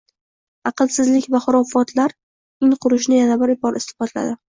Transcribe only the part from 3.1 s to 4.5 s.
yana bir bor isbotladi.